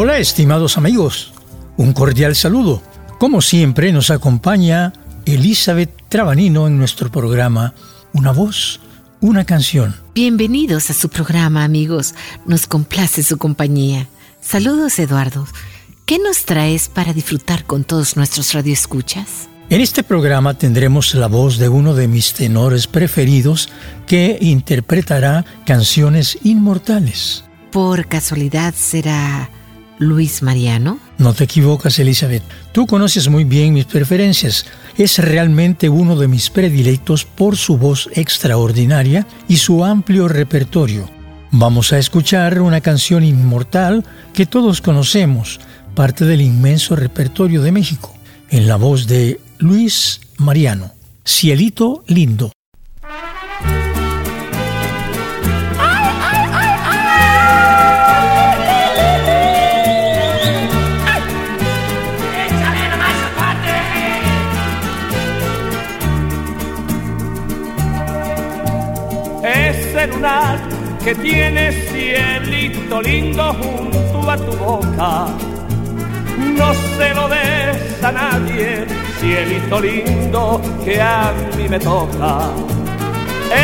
Hola 0.00 0.18
estimados 0.18 0.78
amigos, 0.78 1.32
un 1.76 1.92
cordial 1.92 2.36
saludo. 2.36 2.80
Como 3.18 3.40
siempre 3.40 3.90
nos 3.90 4.12
acompaña 4.12 4.92
Elizabeth 5.26 5.90
Trabanino 6.08 6.68
en 6.68 6.78
nuestro 6.78 7.10
programa 7.10 7.74
Una 8.12 8.30
voz, 8.30 8.78
una 9.20 9.44
canción. 9.44 9.96
Bienvenidos 10.14 10.88
a 10.90 10.94
su 10.94 11.08
programa 11.08 11.64
amigos, 11.64 12.14
nos 12.46 12.68
complace 12.68 13.24
su 13.24 13.38
compañía. 13.38 14.06
Saludos 14.40 15.00
Eduardo, 15.00 15.48
¿qué 16.06 16.20
nos 16.20 16.44
traes 16.44 16.88
para 16.88 17.12
disfrutar 17.12 17.64
con 17.64 17.82
todos 17.82 18.16
nuestros 18.16 18.52
radioescuchas? 18.52 19.48
En 19.68 19.80
este 19.80 20.04
programa 20.04 20.54
tendremos 20.54 21.12
la 21.16 21.26
voz 21.26 21.58
de 21.58 21.68
uno 21.68 21.94
de 21.94 22.06
mis 22.06 22.34
tenores 22.34 22.86
preferidos 22.86 23.68
que 24.06 24.38
interpretará 24.40 25.44
canciones 25.66 26.38
inmortales. 26.44 27.42
¿Por 27.72 28.06
casualidad 28.06 28.74
será 28.76 29.50
Luis 29.98 30.42
Mariano? 30.42 30.98
No 31.18 31.34
te 31.34 31.44
equivocas, 31.44 31.98
Elizabeth. 31.98 32.42
Tú 32.72 32.86
conoces 32.86 33.28
muy 33.28 33.44
bien 33.44 33.74
mis 33.74 33.84
preferencias. 33.84 34.66
Es 34.96 35.18
realmente 35.18 35.88
uno 35.88 36.16
de 36.16 36.28
mis 36.28 36.50
predilectos 36.50 37.24
por 37.24 37.56
su 37.56 37.76
voz 37.76 38.08
extraordinaria 38.14 39.26
y 39.48 39.56
su 39.56 39.84
amplio 39.84 40.28
repertorio. 40.28 41.08
Vamos 41.50 41.92
a 41.92 41.98
escuchar 41.98 42.60
una 42.60 42.80
canción 42.80 43.24
inmortal 43.24 44.04
que 44.34 44.46
todos 44.46 44.80
conocemos, 44.80 45.60
parte 45.94 46.24
del 46.24 46.42
inmenso 46.42 46.94
repertorio 46.94 47.62
de 47.62 47.72
México, 47.72 48.14
en 48.50 48.68
la 48.68 48.76
voz 48.76 49.06
de 49.06 49.40
Luis 49.58 50.20
Mariano. 50.36 50.92
Cielito 51.24 52.04
lindo. 52.06 52.52
Que 71.08 71.14
tiene 71.14 71.72
cielito 71.72 73.00
lindo 73.00 73.54
junto 73.54 74.30
a 74.30 74.36
tu 74.36 74.52
boca. 74.58 75.28
No 76.58 76.74
se 76.74 77.14
lo 77.14 77.26
des 77.30 78.04
a 78.04 78.12
nadie, 78.12 78.84
cielito 79.18 79.80
lindo 79.80 80.60
que 80.84 81.00
a 81.00 81.32
mí 81.56 81.66
me 81.66 81.78
toca. 81.78 82.50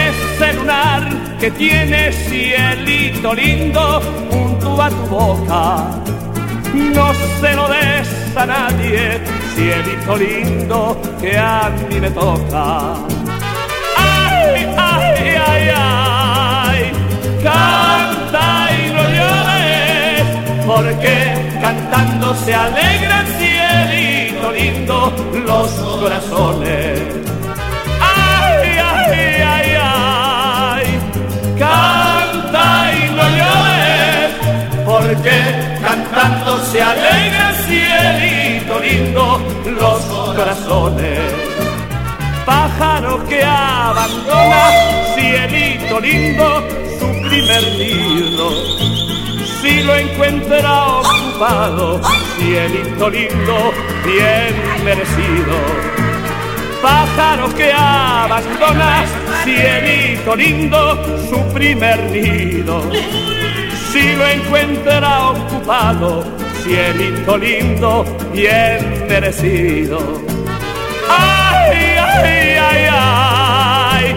Ese 0.07 0.55
lunar 0.55 1.03
que 1.39 1.51
tiene 1.51 2.13
cielito 2.13 3.35
lindo 3.35 4.01
junto 4.31 4.81
a 4.81 4.89
tu 4.89 5.07
boca. 5.09 6.01
No 6.73 7.13
se 7.41 7.55
lo 7.55 7.69
des 7.69 8.37
a 8.37 8.47
nadie, 8.47 9.21
cielito 9.55 10.17
lindo 10.17 10.99
que 11.21 11.37
a 11.37 11.71
mí 11.91 12.01
me 12.01 12.11
toca. 12.11 13.24
Canta 17.45 18.69
y 18.73 18.91
no 18.97 19.03
llores, 19.17 20.25
porque 20.67 21.17
cantando 21.61 22.35
se 22.37 22.55
alegra 22.55 23.21
el 23.21 23.27
cielito 23.39 24.53
lindo 24.53 25.13
los 25.47 25.71
corazones. 26.01 27.01
Ay, 28.01 28.69
ay, 28.93 29.43
ay, 29.55 29.71
ay, 29.83 30.87
canta 31.59 32.67
y 32.99 33.11
no 33.19 33.27
llores, 33.41 34.31
porque 34.87 35.37
cantando 35.83 36.65
se 36.65 36.83
alegra 36.83 37.51
el 37.51 37.57
cielito 37.67 38.81
lindo 38.81 39.25
los 39.79 40.01
corazones 40.35 41.55
pájaro 42.45 43.25
que 43.27 43.43
abandona, 43.43 44.71
cielito 45.15 46.01
lindo, 46.01 46.63
primer 46.99 47.14
Si 49.61 49.83
lo 49.83 49.97
encuentra 49.97 51.01
ocupado, 51.01 52.01
cielito 52.39 53.11
lindo, 53.11 53.73
bien 54.05 54.85
merecido. 54.85 55.57
Pájaro 56.81 57.53
que 57.57 57.73
abandona, 57.73 59.05
cielito 59.43 60.37
lindo, 60.37 61.05
su 61.29 61.43
primer 61.53 61.99
nido. 62.11 62.83
Si 63.91 64.15
lo 64.15 64.27
encuentra 64.29 65.31
ocupado, 65.31 66.23
cielito 66.63 67.37
lindo, 67.37 68.05
bien 68.33 69.07
merecido. 69.09 69.99
Ay, 71.09 71.97
ay, 71.99 72.59
ay, 72.59 72.89
ay, 72.93 74.17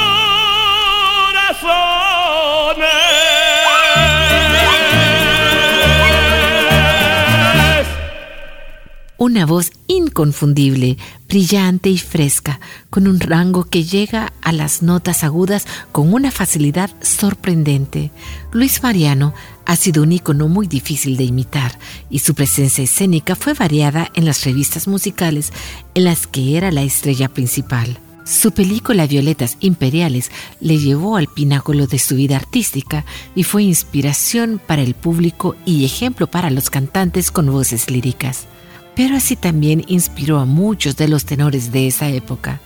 Una 9.21 9.45
voz 9.45 9.69
inconfundible, 9.85 10.97
brillante 11.29 11.91
y 11.91 11.99
fresca, 11.99 12.59
con 12.89 13.07
un 13.07 13.19
rango 13.19 13.65
que 13.65 13.83
llega 13.83 14.33
a 14.41 14.51
las 14.51 14.81
notas 14.81 15.23
agudas 15.23 15.67
con 15.91 16.11
una 16.11 16.31
facilidad 16.31 16.89
sorprendente. 17.03 18.09
Luis 18.51 18.81
Mariano 18.81 19.35
ha 19.67 19.75
sido 19.75 20.01
un 20.01 20.11
ícono 20.11 20.47
muy 20.47 20.65
difícil 20.65 21.17
de 21.17 21.25
imitar 21.25 21.77
y 22.09 22.17
su 22.17 22.33
presencia 22.33 22.83
escénica 22.83 23.35
fue 23.35 23.53
variada 23.53 24.09
en 24.15 24.25
las 24.25 24.43
revistas 24.43 24.87
musicales 24.87 25.53
en 25.93 26.05
las 26.05 26.25
que 26.25 26.57
era 26.57 26.71
la 26.71 26.81
estrella 26.81 27.29
principal. 27.29 27.99
Su 28.25 28.53
película 28.53 29.05
Violetas 29.05 29.55
Imperiales 29.59 30.31
le 30.61 30.79
llevó 30.79 31.15
al 31.15 31.27
pináculo 31.27 31.85
de 31.85 31.99
su 31.99 32.15
vida 32.15 32.37
artística 32.37 33.05
y 33.35 33.43
fue 33.43 33.61
inspiración 33.61 34.59
para 34.65 34.81
el 34.81 34.95
público 34.95 35.55
y 35.63 35.85
ejemplo 35.85 36.25
para 36.25 36.49
los 36.49 36.71
cantantes 36.71 37.29
con 37.29 37.51
voces 37.51 37.91
líricas 37.91 38.47
pero 38.95 39.15
así 39.15 39.35
también 39.35 39.83
inspiró 39.87 40.39
a 40.39 40.45
muchos 40.45 40.95
de 40.97 41.07
los 41.07 41.25
tenores 41.25 41.71
de 41.71 41.87
esa 41.87 42.09
época. 42.09 42.59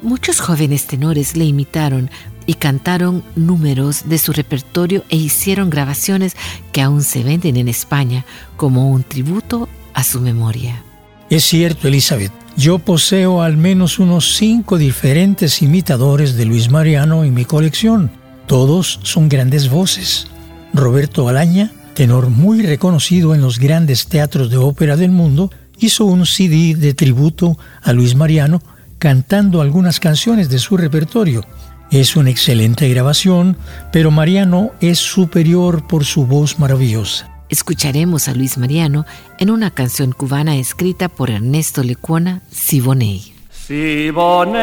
Muchos 0.00 0.40
jóvenes 0.40 0.86
tenores 0.86 1.36
le 1.36 1.44
imitaron 1.44 2.10
y 2.46 2.54
cantaron 2.54 3.22
números 3.36 4.08
de 4.08 4.18
su 4.18 4.32
repertorio 4.32 5.04
e 5.10 5.16
hicieron 5.16 5.70
grabaciones 5.70 6.36
que 6.72 6.82
aún 6.82 7.02
se 7.02 7.22
venden 7.22 7.56
en 7.56 7.68
España 7.68 8.24
como 8.56 8.90
un 8.90 9.02
tributo 9.02 9.68
a 9.92 10.04
su 10.04 10.20
memoria. 10.20 10.82
Es 11.30 11.44
cierto, 11.44 11.88
Elizabeth. 11.88 12.32
Yo 12.56 12.78
poseo 12.78 13.42
al 13.42 13.56
menos 13.56 13.98
unos 13.98 14.34
cinco 14.36 14.78
diferentes 14.78 15.62
imitadores 15.62 16.36
de 16.36 16.46
Luis 16.46 16.70
Mariano 16.70 17.22
en 17.22 17.34
mi 17.34 17.44
colección. 17.44 18.10
Todos 18.46 18.98
son 19.02 19.28
grandes 19.28 19.68
voces. 19.68 20.28
Roberto 20.72 21.28
Alaña, 21.28 21.70
tenor 21.94 22.30
muy 22.30 22.62
reconocido 22.62 23.34
en 23.34 23.42
los 23.42 23.58
grandes 23.58 24.06
teatros 24.06 24.50
de 24.50 24.56
ópera 24.56 24.96
del 24.96 25.10
mundo, 25.10 25.50
hizo 25.80 26.04
un 26.04 26.26
CD 26.26 26.74
de 26.74 26.94
tributo 26.94 27.58
a 27.82 27.92
Luis 27.92 28.14
Mariano 28.14 28.62
cantando 28.98 29.60
algunas 29.60 30.00
canciones 30.00 30.48
de 30.48 30.58
su 30.58 30.76
repertorio. 30.76 31.44
Es 31.90 32.16
una 32.16 32.30
excelente 32.30 32.88
grabación, 32.88 33.56
pero 33.92 34.10
Mariano 34.10 34.72
es 34.80 34.98
superior 34.98 35.86
por 35.86 36.04
su 36.04 36.26
voz 36.26 36.58
maravillosa. 36.58 37.30
Escucharemos 37.48 38.28
a 38.28 38.34
Luis 38.34 38.58
Mariano 38.58 39.06
en 39.38 39.50
una 39.50 39.70
canción 39.70 40.12
cubana 40.12 40.56
escrita 40.56 41.08
por 41.08 41.30
Ernesto 41.30 41.82
Lecuona, 41.82 42.42
Siboney. 42.50 43.32
Siboney, 43.50 44.58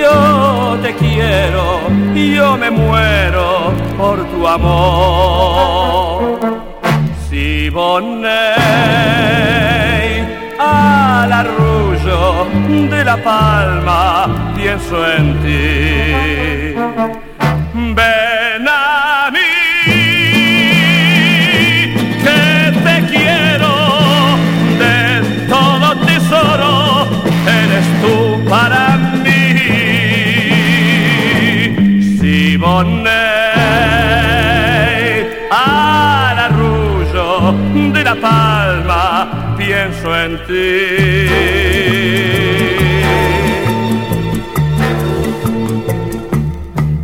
yo 0.00 0.78
te 0.82 0.94
quiero, 0.94 1.80
yo 2.14 2.56
me 2.56 2.70
muero 2.70 3.74
por 3.98 4.26
tu 4.30 4.46
amor. 4.48 6.05
Siboney, 7.66 8.30
al 10.56 11.32
arrullo 11.32 12.46
de 12.88 13.04
la 13.04 13.16
palma, 13.16 14.52
pienso 14.54 15.04
en 15.10 15.34
ti. 15.42 16.76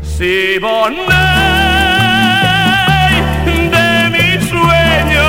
Si 0.02 0.58
de 3.70 4.10
mi 4.10 4.28
sueño, 4.48 5.26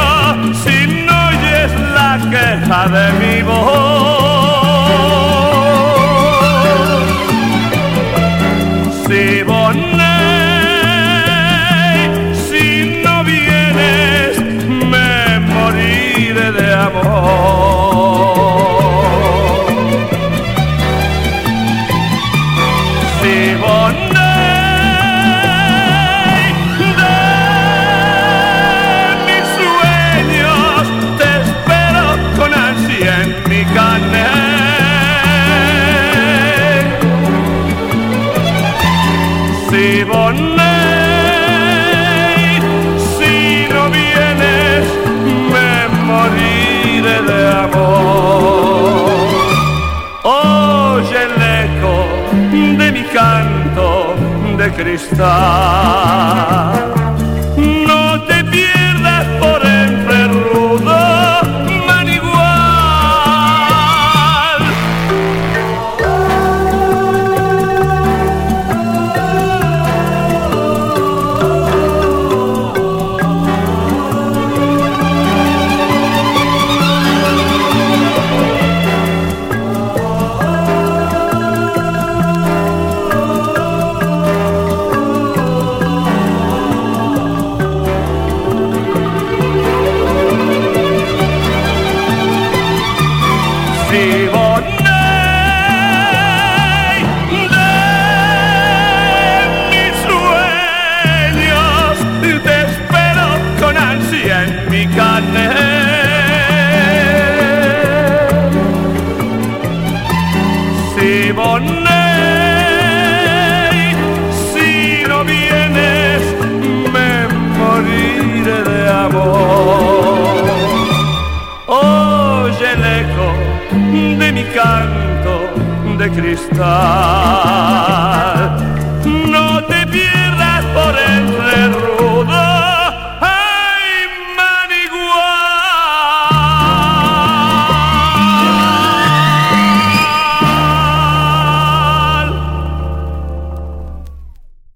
si 0.64 0.78
no 1.06 1.16
oyes 1.30 1.72
la 1.96 2.12
queja 2.30 2.88
de 2.90 3.06
mi 3.20 3.42
voz. 3.42 3.93
star 54.98 56.83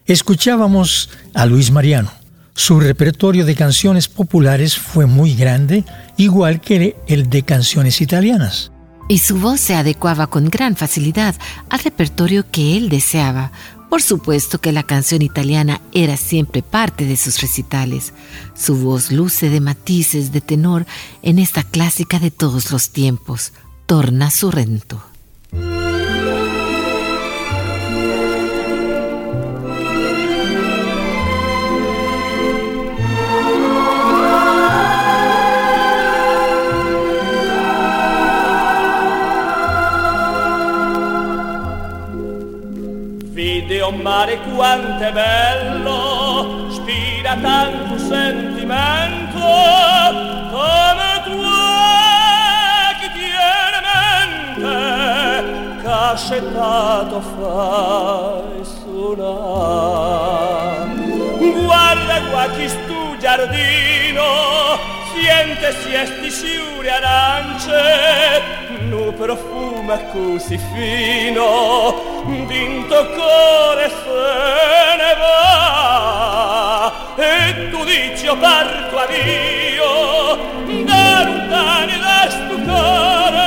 Escuchábamos 0.08 1.10
a 1.34 1.46
Luis 1.46 1.72
Mariano. 1.72 2.12
Su 2.54 2.80
repertorio 2.80 3.46
de 3.46 3.56
canciones 3.56 4.08
populares 4.08 4.78
fue 4.78 5.06
muy 5.06 5.36
grande, 5.36 5.84
igual 6.18 6.60
que 6.60 6.96
el 7.08 7.30
de 7.30 7.44
canciones 7.44 8.02
italianas 8.02 8.72
y 9.08 9.20
su 9.20 9.38
voz 9.40 9.60
se 9.60 9.76
adecuaba 9.76 10.28
con 10.28 10.50
gran 10.50 10.76
facilidad 10.76 11.36
al 11.70 11.80
repertorio 11.80 12.50
que 12.50 12.78
él 12.78 12.90
deseaba, 12.90 13.52
Por 13.90 14.02
supuesto 14.02 14.60
que 14.60 14.74
la 14.74 14.84
canción 14.84 15.22
italiana 15.22 15.80
era 15.94 16.18
siempre 16.18 16.62
parte 16.62 17.06
de 17.06 17.16
sus 17.16 17.40
recitales. 17.40 18.12
Su 18.54 18.76
voz 18.76 19.14
luce 19.14 19.50
de 19.50 19.62
matices 19.62 20.34
de 20.34 20.42
tenor 20.42 20.86
en 21.22 21.40
esta 21.40 21.64
clásica 21.64 22.20
de 22.20 22.30
todos 22.30 22.70
los 22.74 22.90
tiempos, 22.90 23.54
Torna 23.86 24.30
Sorrento. 24.30 25.02
vide 43.68 43.82
mare 43.92 44.40
quanto 44.56 45.04
è 45.04 45.12
bello, 45.12 46.70
spira 46.72 47.36
tanto 47.42 47.98
sentimento 47.98 49.40
come 50.56 51.22
tu 51.26 51.44
che 53.00 53.12
tiene 53.12 53.80
mente 53.84 54.72
che 55.84 57.20
fai 57.36 58.64
suonare. 58.64 59.76
Guarda 61.66 62.22
qua 62.30 62.50
chi 62.56 62.70
stu 62.70 63.18
giardino, 63.20 64.80
siente 65.14 65.76
siesti 65.84 66.30
sciure 66.32 66.90
arance, 66.90 67.72
nu 68.90 69.14
profumo 69.14 69.98
così 70.12 70.58
fino 70.58 71.94
d'into 72.48 73.06
cuore 73.16 73.90
se 73.90 74.96
ne 75.00 75.14
va. 75.20 76.92
E 77.18 77.70
tu 77.70 77.84
dici 77.84 78.28
o 78.28 78.34
oh, 78.34 78.38
parto 78.38 78.98
addio 78.98 80.38
da 80.86 81.24
lontani 81.26 82.00
da 82.00 82.30
sto 82.30 82.56
cuore 82.64 83.38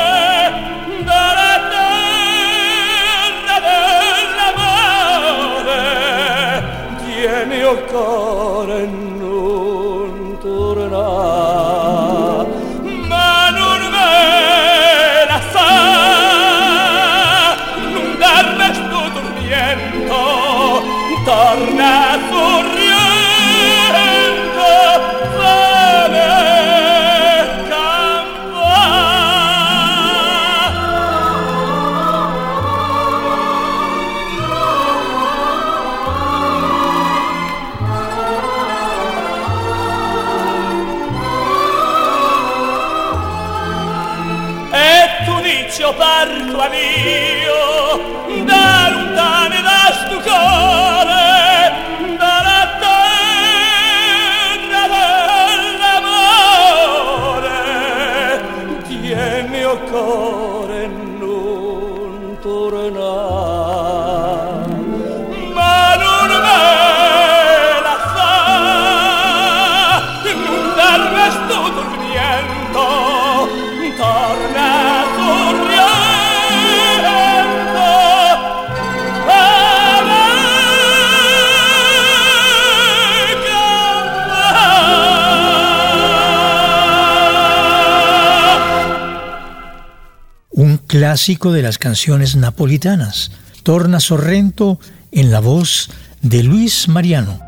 clásico 90.91 91.53
de 91.53 91.63
las 91.63 91.79
canciones 91.79 92.35
napolitanas, 92.35 93.31
Torna 93.63 94.01
Sorrento 94.01 94.81
en 95.13 95.31
la 95.31 95.39
voz 95.39 95.89
de 96.21 96.43
Luis 96.43 96.89
Mariano. 96.89 97.39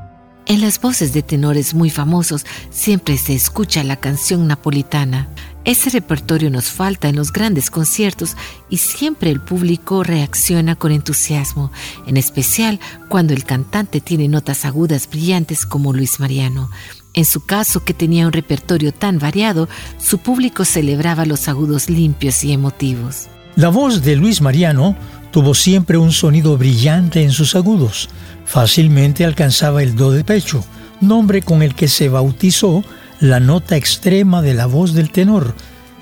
En 0.46 0.61
las 0.61 0.80
voces 0.80 1.12
de 1.12 1.25
tenores 1.25 1.75
muy 1.75 1.90
famosos 1.90 2.46
siempre 2.70 3.18
se 3.18 3.34
escucha 3.34 3.82
la 3.82 3.96
canción 3.96 4.46
napolitana. 4.46 5.26
Ese 5.64 5.90
repertorio 5.90 6.50
nos 6.50 6.66
falta 6.66 7.08
en 7.08 7.16
los 7.16 7.32
grandes 7.32 7.68
conciertos 7.68 8.37
y 8.70 8.76
siempre 8.76 9.30
el 9.30 9.40
público 9.40 10.04
reacciona 10.04 10.76
con 10.76 10.92
entusiasmo, 10.92 11.72
en 12.06 12.18
especial 12.18 12.78
cuando 13.08 13.34
el 13.34 13.42
cantante 13.42 14.00
tiene 14.00 14.28
notas 14.28 14.64
agudas 14.64 15.11
brillantes 15.11 15.66
como 15.66 15.92
Luis 15.92 16.20
Mariano. 16.20 16.70
En 17.14 17.25
su 17.25 17.45
caso, 17.45 17.85
que 17.85 17.92
tenía 17.95 18.26
un 18.26 18.33
repertorio 18.33 18.92
tan 18.92 19.19
variado, 19.19 19.69
su 19.99 20.19
público 20.19 20.64
celebraba 20.64 21.26
los 21.26 21.49
agudos 21.49 21.90
limpios 21.90 22.42
y 22.42 22.52
emotivos. 22.52 23.28
La 23.57 23.69
voz 23.69 24.02
de 24.02 24.16
Luis 24.16 24.40
Mariano 24.40 24.97
tuvo 25.31 25.54
siempre 25.54 25.99
un 25.99 26.12
sonido 26.12 26.57
brillante 26.57 27.23
en 27.23 27.33
sus 27.33 27.54
agudos. 27.54 28.09
Fácilmente 28.47 29.25
alcanzaba 29.25 29.83
el 29.83 29.95
do 29.95 30.11
de 30.11 30.25
pecho, 30.25 30.64
nombre 31.00 31.42
con 31.42 31.62
el 31.62 31.75
que 31.75 31.88
se 31.88 32.09
bautizó 32.09 32.83
la 33.21 33.40
nota 33.40 33.76
extrema 33.76 34.40
de 34.40 34.54
la 34.54 34.66
voz 34.66 34.95
del 34.95 35.11
tenor, 35.11 35.54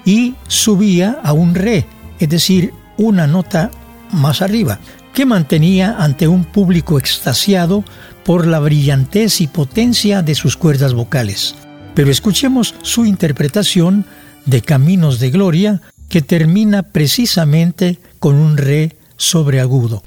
y 0.04 0.34
subía 0.46 1.18
a 1.22 1.32
un 1.32 1.54
re, 1.54 1.86
es 2.18 2.28
decir, 2.28 2.72
una 2.96 3.26
nota 3.26 3.70
más 4.12 4.42
arriba, 4.42 4.78
que 5.12 5.26
mantenía 5.26 5.96
ante 5.98 6.28
un 6.28 6.44
público 6.44 6.98
extasiado 6.98 7.84
por 8.24 8.46
la 8.46 8.58
brillantez 8.58 9.40
y 9.40 9.46
potencia 9.46 10.22
de 10.22 10.34
sus 10.34 10.56
cuerdas 10.56 10.94
vocales. 10.94 11.54
Pero 11.94 12.10
escuchemos 12.10 12.74
su 12.82 13.04
interpretación 13.04 14.04
de 14.46 14.62
Caminos 14.62 15.18
de 15.20 15.30
Gloria, 15.30 15.80
que 16.08 16.22
termina 16.22 16.82
precisamente 16.82 17.98
con 18.18 18.36
un 18.36 18.56
re 18.56 18.96
sobreagudo. 19.16 20.02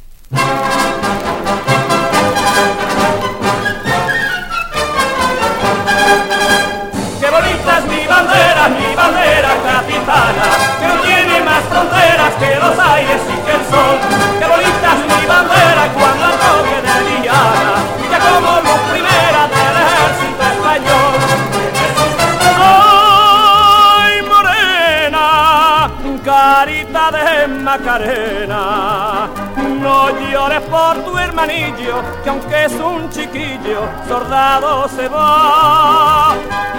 Mi 7.90 8.08
bandera, 8.08 8.70
mi 8.70 8.96
bandera 8.96 9.50
capitana, 9.66 10.44
que 10.80 10.88
no 10.88 11.02
tiene 11.02 11.42
más 11.44 11.64
fronteras 11.66 12.34
que 12.36 12.56
los 12.56 12.80
aires 12.80 13.33
No 29.82 30.10
llores 30.30 30.62
por 30.62 31.04
tu 31.04 31.18
hermanillo, 31.18 32.04
que 32.24 32.30
aunque 32.30 32.66
es 32.66 32.74
un 32.74 33.10
chiquillo, 33.10 33.82
soldado 34.08 34.88
se 34.90 35.08
va. 35.08 36.36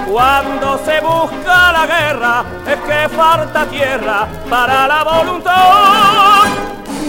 Cuando 0.06 0.78
se 0.84 1.00
busca 1.00 1.72
la 1.72 1.86
guerra, 1.86 2.44
es 2.66 2.76
que 2.76 3.08
falta 3.08 3.66
tierra 3.66 4.28
para 4.48 4.86
la 4.86 5.02
voluntad. 5.02 6.44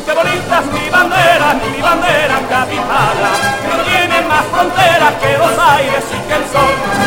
Qué 0.03 0.13
bonita 0.13 0.59
es 0.59 0.65
mi 0.65 0.89
bandera, 0.89 1.53
mi 1.53 1.81
bandera 1.81 2.39
capitana, 2.49 3.31
que 3.61 3.77
no 3.77 3.83
tiene 3.83 4.21
más 4.27 4.45
fronteras 4.45 5.13
que 5.21 5.37
los 5.37 5.59
aires 5.59 6.05
y 6.11 6.27
que 6.27 6.33
el 6.33 6.45
sol. 6.45 7.04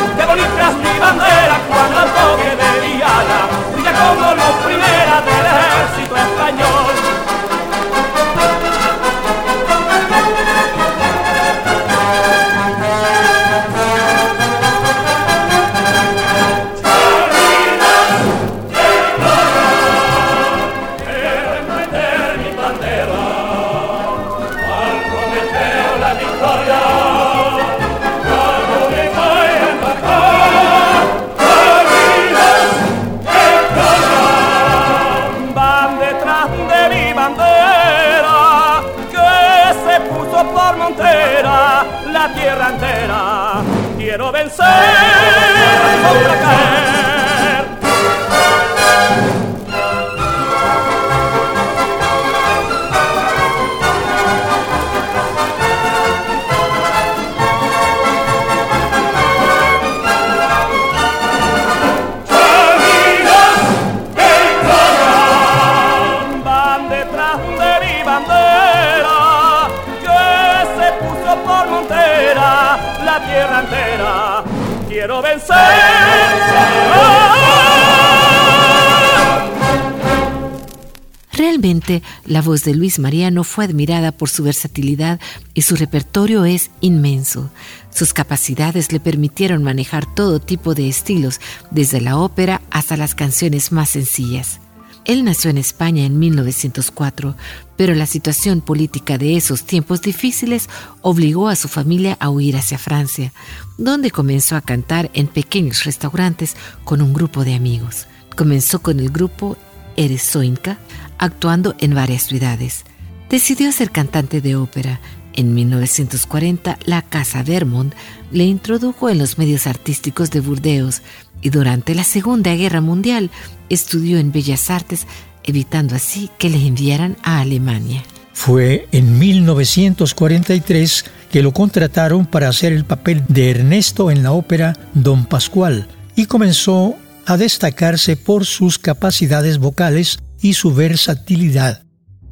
La 82.25 82.43
voz 82.43 82.65
de 82.65 82.75
Luis 82.75 82.99
Mariano 82.99 83.45
fue 83.45 83.65
admirada 83.65 84.13
por 84.13 84.29
su 84.29 84.43
versatilidad 84.43 85.21
y 85.55 85.63
su 85.63 85.77
repertorio 85.77 86.45
es 86.45 86.71
inmenso. 86.81 87.51
Sus 87.91 88.13
capacidades 88.13 88.93
le 88.93 89.01
permitieron 89.01 89.63
manejar 89.63 90.07
todo 90.15 90.41
tipo 90.41 90.75
de 90.75 90.89
estilos, 90.89 91.41
desde 91.71 92.01
la 92.01 92.19
ópera 92.19 92.61
hasta 92.71 92.97
las 92.97 93.15
canciones 93.15 93.73
más 93.73 93.91
sencillas. 93.91 94.61
Él 95.05 95.25
nació 95.25 95.51
en 95.51 95.57
España 95.57 96.05
en 96.05 96.19
1904, 96.19 97.35
pero 97.79 97.95
la 97.95 98.05
situación 98.05 98.61
política 98.61 99.17
de 99.17 99.37
esos 99.37 99.65
tiempos 99.65 100.03
difíciles 100.03 100.69
obligó 101.01 101.49
a 101.49 101.57
su 101.57 101.69
familia 101.69 102.19
a 102.21 102.29
huir 102.29 102.59
hacia 102.59 102.77
Francia, 102.77 103.33
donde 103.79 104.11
comenzó 104.11 104.55
a 104.55 104.61
cantar 104.61 105.11
en 105.15 105.27
pequeños 105.27 105.85
restaurantes 105.85 106.57
con 106.85 107.01
un 107.01 107.15
grupo 107.15 107.45
de 107.45 107.55
amigos. 107.55 108.07
Comenzó 108.37 108.83
con 108.83 109.01
el 109.01 109.09
grupo 109.09 109.57
Eresoinca, 109.97 110.79
actuando 111.19 111.75
en 111.79 111.95
varias 111.95 112.23
ciudades. 112.23 112.85
Decidió 113.29 113.71
ser 113.73 113.91
cantante 113.91 114.41
de 114.41 114.57
ópera. 114.57 115.01
En 115.35 115.55
1940, 115.55 116.79
la 116.85 117.03
Casa 117.03 117.43
Vermont 117.43 117.95
le 118.33 118.45
introdujo 118.45 119.11
en 119.11 119.19
los 119.19 119.39
medios 119.39 119.67
artísticos 119.67 120.31
de 120.31 120.41
Burdeos 120.41 121.03
y 121.43 121.51
durante 121.51 121.95
la 121.95 122.05
Segunda 122.05 122.55
Guerra 122.55 122.81
Mundial 122.81 123.31
estudió 123.69 124.19
en 124.19 124.33
Bellas 124.33 124.71
Artes, 124.71 125.07
evitando 125.45 125.95
así 125.95 126.31
que 126.39 126.51
le 126.51 126.67
enviaran 126.67 127.17
a 127.23 127.41
Alemania. 127.41 128.03
Fue 128.33 128.89
en 128.93 129.19
1943 129.19 131.05
que 131.31 131.43
lo 131.43 131.53
contrataron 131.53 132.25
para 132.27 132.49
hacer 132.49 132.73
el 132.73 132.85
papel 132.85 133.25
de 133.29 133.51
Ernesto 133.51 134.11
en 134.11 134.23
la 134.23 134.33
ópera 134.33 134.75
Don 134.95 135.27
Pascual 135.27 135.89
y 136.17 136.27
comenzó 136.27 136.95
a 137.27 137.37
destacarse 137.37 138.17
por 138.17 138.47
sus 138.47 138.79
capacidades 138.79 139.59
vocales 139.59 140.19
y 140.41 140.55
su 140.55 140.75
versatilidad. 140.75 141.85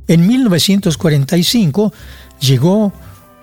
En 0.08 0.26
1945 0.26 1.92
llegó 2.40 2.92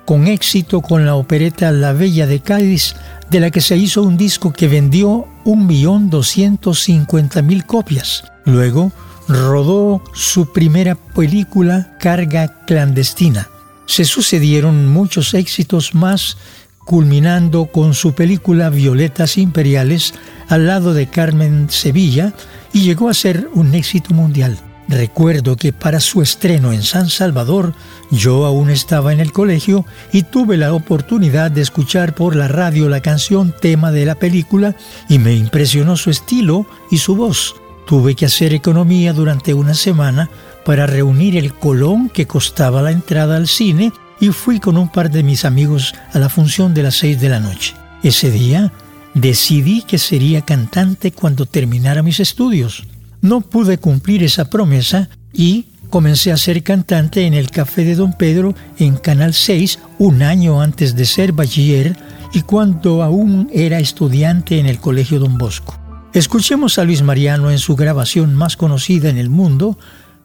con 0.05 0.27
éxito 0.27 0.82
con 0.82 1.05
la 1.05 1.15
opereta 1.15 1.72
La 1.72 1.93
Bella 1.93 2.27
de 2.27 2.41
Cádiz, 2.41 2.98
de 3.29 3.39
la 3.39 3.51
que 3.51 3.62
se 3.62 3.77
hizo 3.77 4.03
un 4.03 4.17
disco 4.17 4.51
que 4.51 4.67
vendió 4.67 5.25
1.250.000 5.46 7.66
copias. 7.66 8.25
Luego 8.46 8.92
rodó 9.27 10.03
su 10.14 10.51
primera 10.51 10.96
película 10.96 11.96
Carga 12.00 12.66
Clandestina. 12.66 13.48
Se 13.85 14.05
sucedieron 14.05 14.88
muchos 14.88 15.33
éxitos 15.33 15.94
más, 15.96 16.38
culminando 16.85 17.68
con 17.68 17.94
su 17.94 18.14
película 18.14 18.70
Violetas 18.70 19.38
Imperiales 19.38 20.14
al 20.50 20.68
lado 20.68 20.94
de 20.94 21.07
Carmen 21.07 21.70
Sevilla 21.70 22.33
y 22.74 22.81
llegó 22.81 23.07
a 23.07 23.14
ser 23.14 23.50
un 23.53 23.74
éxito 23.74 24.14
mundial. 24.14 24.57
Recuerdo 24.90 25.55
que 25.55 25.72
para 25.72 26.00
su 26.00 26.22
estreno 26.22 26.74
en 26.74 26.83
San 26.83 27.09
Salvador 27.09 27.74
yo 28.12 28.46
aún 28.46 28.70
estaba 28.70 29.14
en 29.14 29.22
el 29.22 29.31
colegio 29.31 29.86
y 30.12 30.24
tuve 30.24 30.57
la 30.57 30.74
oportunidad 30.74 31.51
de 31.51 31.62
escuchar 31.62 32.14
por 32.14 32.36
la 32.36 32.48
radio 32.48 32.90
la 32.90 33.00
canción 33.00 33.55
tema 33.59 33.92
de 33.92 34.05
la 34.05 34.16
película 34.16 34.75
y 35.07 35.20
me 35.20 35.33
impresionó 35.33 35.96
su 35.96 36.09
estilo 36.09 36.66
y 36.92 36.98
su 36.98 37.16
voz. 37.16 37.55
Tuve 37.88 38.16
que 38.16 38.25
hacer 38.25 38.53
economía 38.53 39.14
durante 39.14 39.53
una 39.53 39.74
semana 39.74 40.29
para 40.66 40.86
reunir 40.86 41.38
el 41.38 41.53
colón 41.53 42.09
que 42.09 42.27
costaba 42.27 42.81
la 42.81 42.92
entrada 42.92 43.38
al 43.38 43.48
cine 43.48 43.92
y 44.20 44.29
fui 44.29 44.59
con 44.59 44.77
un 44.77 44.90
par 44.90 45.12
de 45.12 45.24
mis 45.24 45.46
amigos 45.46 45.94
a 46.14 46.20
la 46.20 46.29
función 46.29 46.74
de 46.74 46.83
las 46.83 46.96
seis 46.96 47.20
de 47.20 47.29
la 47.29 47.40
noche. 47.40 47.74
Ese 48.03 48.31
día 48.31 48.72
decidí 49.14 49.82
que 49.84 49.98
sería 49.98 50.42
cantante 50.42 51.12
cuando 51.12 51.46
terminara 51.46 52.04
mis 52.04 52.20
estudios. 52.20 52.84
No 53.22 53.42
pude 53.42 53.78
cumplir 53.78 54.24
esa 54.24 54.50
promesa 54.50 55.10
y 55.32 55.68
comencé 55.90 56.32
a 56.32 56.38
ser 56.38 56.64
cantante 56.64 57.26
en 57.26 57.34
el 57.34 57.52
Café 57.52 57.86
de 57.86 57.96
Don 57.96 58.14
Pedro 58.14 58.56
en 58.80 58.98
Canal 58.98 59.34
6 59.34 59.80
un 60.00 60.24
año 60.24 60.62
antes 60.62 60.96
de 60.96 61.06
ser 61.06 61.32
bachiller 61.32 61.96
y 62.34 62.42
cuando 62.42 63.04
aún 63.04 63.50
era 63.54 63.80
estudiante 63.80 64.60
en 64.60 64.66
el 64.66 64.80
Colegio 64.80 65.20
Don 65.20 65.38
Bosco. 65.38 65.80
Escuchemos 66.14 66.78
a 66.78 66.84
Luis 66.84 67.02
Mariano 67.02 67.52
en 67.52 67.60
su 67.60 67.76
grabación 67.76 68.36
más 68.36 68.58
conocida 68.58 69.10
en 69.10 69.18
el 69.18 69.30
mundo, 69.30 69.78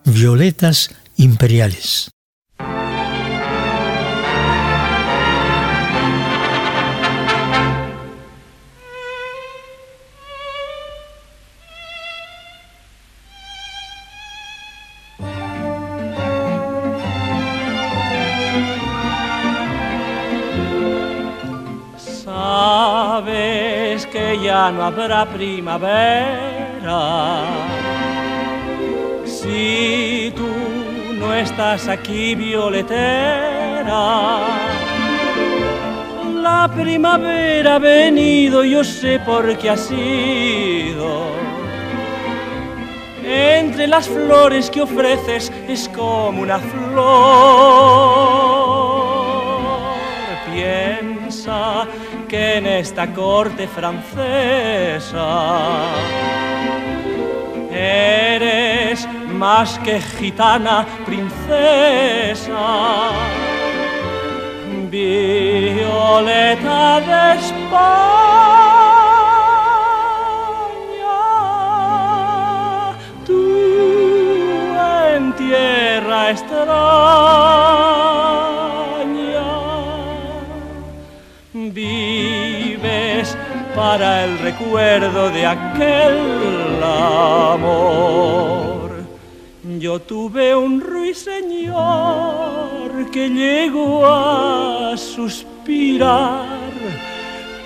Violetas 0.05 0.91
Imperiales. 1.17 2.11
Sabes 23.19 24.07
que 24.07 24.39
ya 24.39 24.71
no 24.71 24.85
habrá 24.85 25.27
primavera 25.27 25.91
si 29.25 30.33
tú 30.37 30.47
no 31.19 31.35
estás 31.35 31.89
aquí, 31.89 32.37
violetera. 32.37 34.39
La 36.33 36.71
primavera 36.73 37.75
ha 37.75 37.81
venido, 37.81 38.63
yo 38.63 38.85
sé 38.85 39.19
por 39.19 39.59
qué 39.59 39.71
ha 39.71 39.77
sido. 39.77 41.33
Entre 43.25 43.89
las 43.89 44.07
flores 44.07 44.71
que 44.71 44.83
ofreces 44.83 45.51
es 45.67 45.89
como 45.89 46.43
una 46.43 46.61
flor. 46.61 47.09
Piensa 50.53 51.85
que 52.29 52.59
en 52.59 52.67
esta 52.67 53.13
corte 53.15 53.67
francesa 53.67 55.27
eres 57.73 59.09
más 59.29 59.79
que 59.79 60.01
gitana 60.01 60.87
princesa. 61.07 62.59
Violeta 64.91 66.81
de 67.01 67.39
España, 67.39 67.89
tú 73.27 73.43
en 75.15 75.33
tierra 75.35 76.31
extraña 76.31 77.28
para 83.99 84.25
el 84.27 84.39
recuerdo 84.39 85.29
de 85.31 85.45
aquel 85.45 86.81
amor. 86.85 88.93
Yo 89.81 90.01
tuve 90.01 90.55
un 90.55 90.81
ruiseñor 90.81 91.75
que 93.11 93.29
llegó 93.29 94.07
a 94.07 94.97
suspirar. 94.97 96.47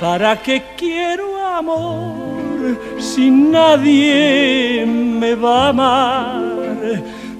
¿Para 0.00 0.40
qué 0.40 0.62
quiero 0.74 1.46
amor 1.46 2.78
si 2.98 3.30
nadie 3.30 4.86
me 4.86 5.34
va 5.34 5.66
a 5.66 5.68
amar? 5.68 6.40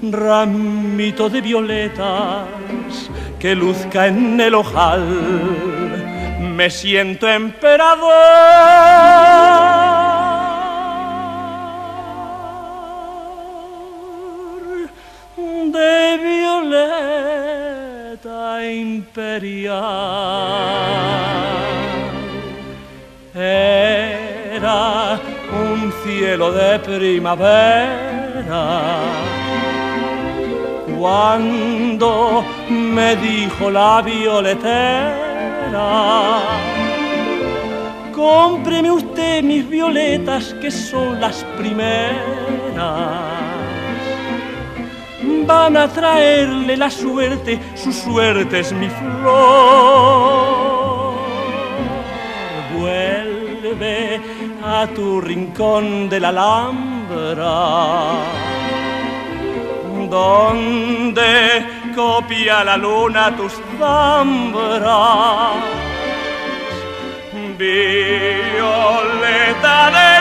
Ramito 0.03 1.31
de 1.31 1.41
violetas 1.41 2.47
que 3.39 3.55
luzca 3.55 4.09
en 4.09 4.39
el 4.39 4.55
ojal 4.55 5.82
me 6.53 6.71
siento 6.71 7.27
emperador 7.29 8.13
de 15.37 16.19
violeta 16.23 16.73
imperial. 18.65 19.73
Era 23.35 25.19
un 25.51 25.93
cielo 26.05 26.53
de 26.53 26.79
primavera. 26.81 27.63
Cuando 30.99 32.45
me 32.69 33.17
dijo 33.17 33.71
la 33.71 34.03
violetera, 34.03 35.32
cómpreme 38.13 38.91
usted 38.91 39.43
mis 39.43 39.69
violetas 39.69 40.55
que 40.61 40.71
son 40.71 41.21
las 41.21 41.45
primeras 41.57 43.43
van 45.47 45.77
a 45.77 45.89
traerle 45.89 46.77
la 46.77 46.91
suerte, 46.91 47.59
su 47.75 47.93
suerte 47.93 48.61
es 48.61 48.73
mi 48.73 48.89
flor. 48.89 49.53
Vuelve 52.79 54.21
a 54.65 54.87
tu 54.95 55.21
rincón 55.21 56.09
de 56.09 56.21
la 56.21 56.29
Alhambra, 56.29 58.13
donde 60.09 61.72
copia 61.95 62.65
la 62.65 62.77
luna 62.77 63.37
tus 63.37 63.55
zambras. 63.79 65.57
Violeta 67.59 69.11
de 69.91 70.13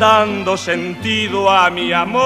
dando 0.00 0.56
sentido 0.56 1.50
a 1.50 1.68
mi 1.70 1.92
amor. 1.92 2.20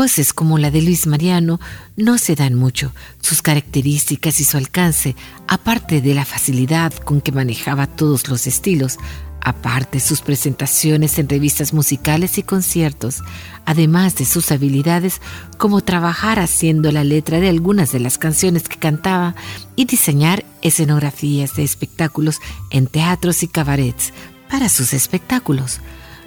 Voces 0.00 0.32
como 0.32 0.56
la 0.56 0.70
de 0.70 0.80
Luis 0.80 1.06
Mariano 1.06 1.60
no 1.94 2.16
se 2.16 2.34
dan 2.34 2.54
mucho. 2.54 2.90
Sus 3.20 3.42
características 3.42 4.40
y 4.40 4.44
su 4.44 4.56
alcance, 4.56 5.14
aparte 5.46 6.00
de 6.00 6.14
la 6.14 6.24
facilidad 6.24 6.94
con 6.94 7.20
que 7.20 7.32
manejaba 7.32 7.86
todos 7.86 8.26
los 8.30 8.46
estilos, 8.46 8.96
Aparte 9.42 10.00
sus 10.00 10.20
presentaciones 10.20 11.18
en 11.18 11.26
revistas 11.26 11.72
musicales 11.72 12.36
y 12.36 12.42
conciertos, 12.42 13.22
además 13.64 14.14
de 14.16 14.26
sus 14.26 14.52
habilidades 14.52 15.22
como 15.56 15.80
trabajar 15.80 16.38
haciendo 16.38 16.92
la 16.92 17.04
letra 17.04 17.40
de 17.40 17.48
algunas 17.48 17.90
de 17.90 18.00
las 18.00 18.18
canciones 18.18 18.68
que 18.68 18.78
cantaba 18.78 19.34
y 19.76 19.86
diseñar 19.86 20.44
escenografías 20.60 21.56
de 21.56 21.64
espectáculos 21.64 22.38
en 22.70 22.86
teatros 22.86 23.42
y 23.42 23.48
cabarets 23.48 24.12
para 24.50 24.68
sus 24.68 24.92
espectáculos, 24.92 25.80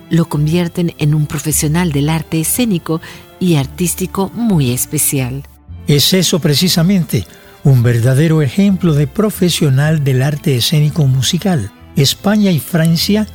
lo 0.09 0.25
convierten 0.25 0.93
en 0.97 1.15
un 1.15 1.27
profesional 1.27 1.91
del 1.91 2.09
arte 2.09 2.39
escénico 2.39 3.01
y 3.43 3.57
artístico 3.57 4.31
muy 4.33 4.71
especial. 4.71 5.43
Es 5.87 6.13
eso 6.13 6.39
precisamente, 6.39 7.27
un 7.63 7.83
verdadero 7.83 8.41
ejemplo 8.41 8.93
de 8.93 9.07
profesional 9.07 10.03
del 10.03 10.23
arte 10.23 10.55
escénico 10.55 11.05
musical 11.05 11.71
España 11.95 12.51
y 12.51 12.59
Francia 12.59 13.25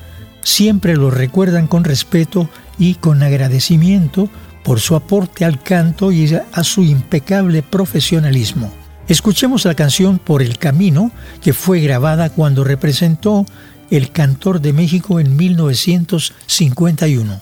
siempre 0.42 0.96
lo 0.96 1.10
recuerdan 1.10 1.66
con 1.66 1.82
respeto 1.84 2.50
y 2.78 2.94
con 2.94 3.22
agradecimiento 3.22 4.28
por 4.64 4.80
su 4.80 4.96
aporte 4.96 5.44
al 5.44 5.62
canto 5.62 6.10
y 6.12 6.34
a 6.52 6.64
su 6.64 6.82
impecable 6.82 7.62
profesionalismo. 7.62 8.72
Escuchemos 9.08 9.64
la 9.64 9.74
canción 9.74 10.18
Por 10.18 10.42
el 10.42 10.58
Camino, 10.58 11.10
que 11.42 11.54
fue 11.54 11.80
grabada 11.80 12.28
cuando 12.30 12.64
representó 12.64 13.46
el 13.90 14.10
Cantor 14.10 14.60
de 14.60 14.74
México 14.74 15.20
en 15.20 15.36
1951. 15.36 17.40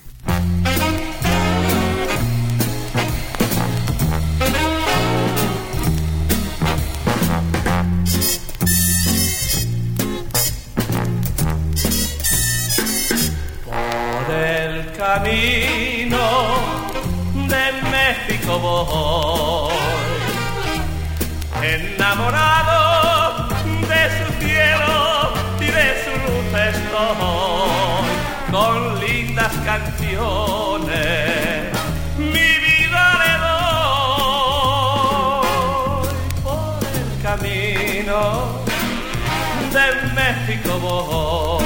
Voy, 18.46 19.74
enamorado 21.62 23.48
de 23.88 24.02
su 24.16 24.26
cielo 24.38 24.96
y 25.58 25.66
de 25.66 25.88
su 26.04 26.12
luz 26.22 26.46
estoy, 26.54 28.06
con 28.52 29.00
lindas 29.00 29.52
canciones. 29.64 31.02
Mi 32.18 32.48
vida 32.64 33.04
le 33.20 33.32
doy. 34.26 34.86
Por 36.44 36.78
el 36.94 37.10
camino 37.24 38.20
de 39.72 39.86
México 40.14 40.70
voy. 40.78 41.64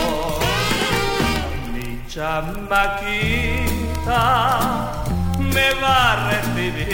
Chamaquita 2.08 3.50
me 5.54 5.74
va 5.82 6.12
a 6.12 6.16
recibir. 6.30 6.90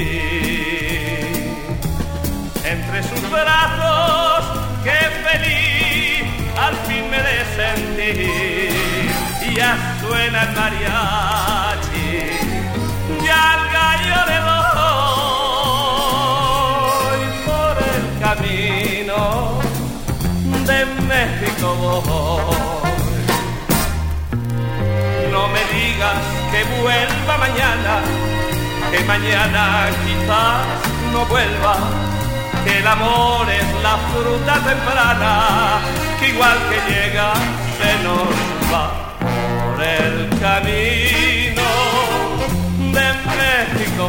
Entre 2.64 3.02
sus 3.02 3.30
brazos 3.30 4.44
que 4.84 4.98
feliz 5.26 6.24
al 6.58 6.74
fin 6.86 7.04
me 7.10 7.20
de 7.28 7.38
sentir. 7.58 8.76
Ya 9.56 9.72
suena 10.00 10.42
el 10.42 10.50
mariachi 10.54 12.10
y 13.24 13.28
al 13.28 13.60
gallo 13.72 14.18
le 14.30 14.38
doy 14.50 14.96
por 17.46 17.74
el 17.94 18.04
camino 18.20 19.20
de 20.66 20.78
México 21.12 21.66
voy. 21.80 22.56
No 25.32 25.42
me 25.48 25.62
digas 25.74 26.22
que 26.50 26.60
vuelva 26.82 27.34
mañana, 27.38 27.92
que 28.96 29.04
mañana 29.04 29.88
quizás 30.04 30.64
no 31.12 31.26
vuelva, 31.26 31.76
que 32.64 32.78
el 32.78 32.86
amor 32.86 33.46
es 33.50 33.82
la 33.82 33.96
fruta 34.10 34.54
temprana, 34.70 35.80
que 36.18 36.28
igual 36.28 36.58
que 36.70 36.78
llega 36.90 37.34
se 37.78 37.92
nos 38.04 38.28
va 38.72 38.86
por 39.18 39.82
el 39.82 40.30
camino 40.40 41.68
de 42.96 43.08
México. 43.40 44.06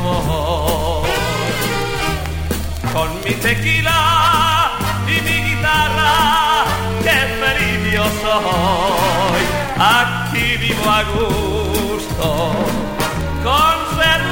Con 2.94 3.10
mi 3.24 3.34
tequila 3.48 4.72
y 5.08 5.22
mi 5.22 5.38
guitarra, 5.48 6.64
que 7.04 7.18
feliz 7.42 7.94
yo 7.94 8.06
soy 8.24 9.44
aquí 9.78 10.58
vivo 10.58 10.90
a 10.90 11.04
gusto 11.04 11.48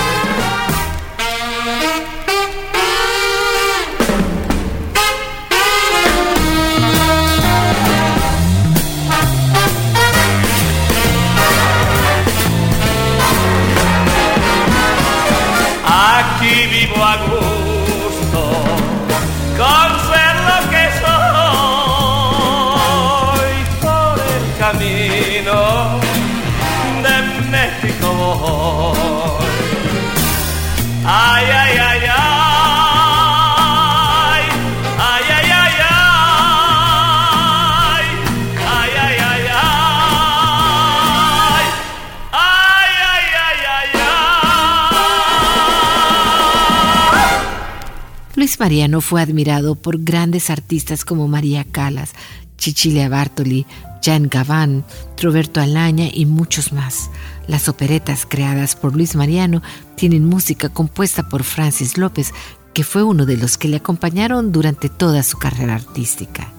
Mariano 48.59 49.01
fue 49.01 49.21
admirado 49.21 49.75
por 49.75 50.03
grandes 50.03 50.49
artistas 50.49 51.05
como 51.05 51.27
María 51.27 51.63
Calas, 51.63 52.11
Cecilia 52.57 53.09
Bartoli, 53.09 53.65
Jan 54.03 54.27
Gaván, 54.29 54.83
Roberto 55.21 55.61
Alaña 55.61 56.07
y 56.11 56.25
muchos 56.25 56.73
más. 56.73 57.09
Las 57.47 57.69
operetas 57.69 58.25
creadas 58.25 58.75
por 58.75 58.95
Luis 58.95 59.15
Mariano 59.15 59.61
tienen 59.95 60.25
música 60.25 60.69
compuesta 60.69 61.29
por 61.29 61.43
Francis 61.43 61.97
López, 61.97 62.33
que 62.73 62.83
fue 62.83 63.03
uno 63.03 63.25
de 63.25 63.37
los 63.37 63.57
que 63.57 63.67
le 63.67 63.77
acompañaron 63.77 64.51
durante 64.51 64.89
toda 64.89 65.23
su 65.23 65.37
carrera 65.37 65.75
artística. 65.75 66.53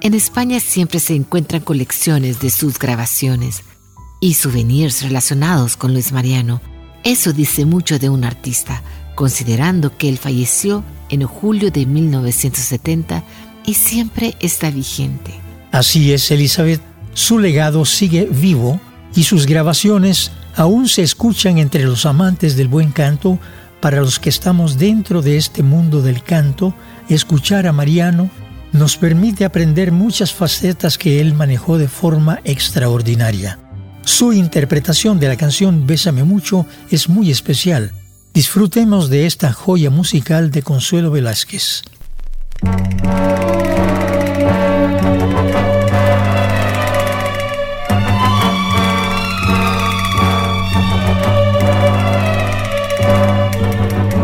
En 0.00 0.14
España 0.14 0.60
siempre 0.60 1.00
se 1.00 1.14
encuentran 1.14 1.62
colecciones 1.62 2.40
de 2.40 2.50
sus 2.50 2.78
grabaciones 2.78 3.62
y 4.20 4.34
souvenirs 4.34 5.02
relacionados 5.02 5.76
con 5.76 5.92
Luis 5.92 6.12
Mariano. 6.12 6.60
Eso 7.02 7.32
dice 7.32 7.64
mucho 7.64 7.98
de 7.98 8.10
un 8.10 8.24
artista, 8.24 8.82
considerando 9.16 9.96
que 9.96 10.08
él 10.08 10.18
falleció 10.18 10.84
en 11.08 11.24
julio 11.24 11.72
de 11.72 11.86
1970 11.86 13.24
y 13.64 13.74
siempre 13.74 14.36
está 14.38 14.70
vigente. 14.70 15.32
Así 15.72 16.12
es, 16.12 16.30
Elizabeth. 16.30 16.80
Su 17.14 17.40
legado 17.40 17.84
sigue 17.84 18.28
vivo 18.30 18.80
y 19.16 19.24
sus 19.24 19.46
grabaciones 19.46 20.30
aún 20.54 20.86
se 20.88 21.02
escuchan 21.02 21.58
entre 21.58 21.84
los 21.84 22.06
amantes 22.06 22.56
del 22.56 22.68
buen 22.68 22.92
canto. 22.92 23.38
Para 23.80 24.00
los 24.00 24.20
que 24.20 24.28
estamos 24.28 24.78
dentro 24.78 25.22
de 25.22 25.36
este 25.36 25.62
mundo 25.62 26.02
del 26.02 26.22
canto, 26.22 26.74
escuchar 27.08 27.66
a 27.66 27.72
Mariano 27.72 28.30
nos 28.72 28.96
permite 28.96 29.44
aprender 29.44 29.92
muchas 29.92 30.32
facetas 30.32 30.98
que 30.98 31.20
él 31.20 31.34
manejó 31.34 31.78
de 31.78 31.88
forma 31.88 32.40
extraordinaria. 32.44 33.58
Su 34.04 34.32
interpretación 34.32 35.18
de 35.18 35.28
la 35.28 35.36
canción 35.36 35.86
Bésame 35.86 36.24
mucho 36.24 36.66
es 36.90 37.08
muy 37.08 37.30
especial. 37.30 37.92
Disfrutemos 38.36 39.08
de 39.08 39.24
esta 39.24 39.50
joya 39.50 39.88
musical 39.88 40.50
de 40.50 40.60
Consuelo 40.62 41.10
Velázquez. 41.10 41.80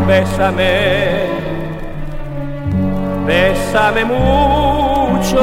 Bésame, 0.06 1.30
bésame 3.26 4.04
mucho, 4.04 5.40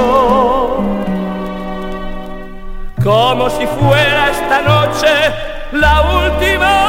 como 3.02 3.50
si 3.50 3.66
fuera 3.66 4.30
esta 4.30 4.62
noche 4.62 5.08
la 5.72 6.02
última. 6.28 6.89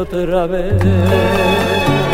Otra 0.00 0.46
vez. 0.46 2.09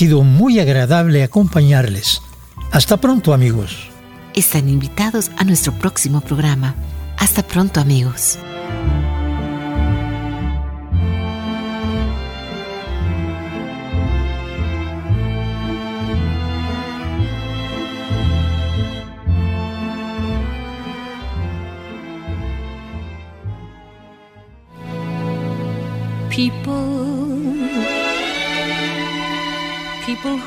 Sido 0.00 0.22
muy 0.22 0.58
agradable 0.58 1.22
acompañarles. 1.22 2.22
Hasta 2.72 2.96
pronto 2.96 3.34
amigos. 3.34 3.90
Están 4.34 4.70
invitados 4.70 5.30
a 5.36 5.44
nuestro 5.44 5.74
próximo 5.74 6.22
programa. 6.22 6.74
Hasta 7.18 7.42
pronto 7.42 7.80
amigos. 7.80 8.38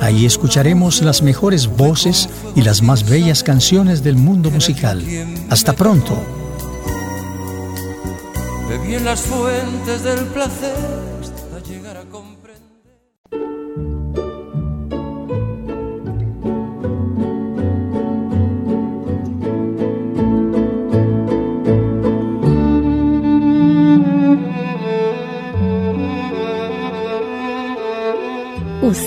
Ahí 0.00 0.24
escucharemos 0.24 1.02
las 1.02 1.22
mejores 1.22 1.66
voces 1.66 2.28
y 2.56 2.62
las 2.62 2.82
más 2.82 3.08
bellas 3.08 3.42
canciones 3.42 4.02
del 4.02 4.16
mundo 4.16 4.50
musical. 4.50 5.04
Hasta 5.50 5.74
pronto. 5.74 6.16